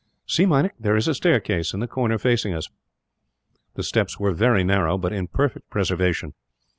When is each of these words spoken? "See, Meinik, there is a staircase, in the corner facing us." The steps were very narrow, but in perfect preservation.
"See, 0.25 0.47
Meinik, 0.47 0.71
there 0.79 0.95
is 0.95 1.07
a 1.07 1.13
staircase, 1.13 1.75
in 1.75 1.79
the 1.79 1.87
corner 1.87 2.17
facing 2.17 2.55
us." 2.55 2.69
The 3.75 3.83
steps 3.83 4.19
were 4.19 4.33
very 4.33 4.63
narrow, 4.63 4.97
but 4.97 5.13
in 5.13 5.27
perfect 5.27 5.69
preservation. 5.69 6.33